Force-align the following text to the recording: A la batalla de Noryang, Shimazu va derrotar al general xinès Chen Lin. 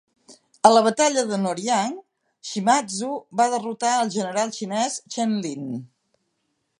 A 0.69 0.69
la 0.75 0.81
batalla 0.85 1.25
de 1.31 1.37
Noryang, 1.41 1.91
Shimazu 2.51 3.11
va 3.41 3.47
derrotar 3.53 3.91
al 3.99 4.13
general 4.19 4.55
xinès 4.59 4.99
Chen 5.17 5.37
Lin. 5.45 5.69